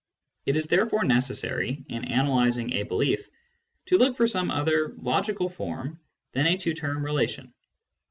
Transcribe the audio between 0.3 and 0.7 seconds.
It is